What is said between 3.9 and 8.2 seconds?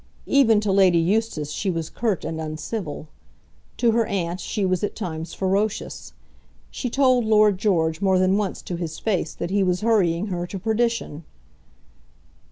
her aunt she was at times ferocious. She told Lord George more